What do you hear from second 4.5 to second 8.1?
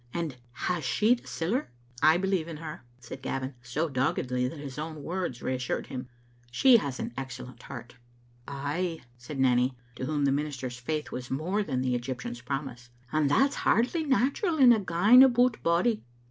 his own words reassured him. "She has an excellent heart."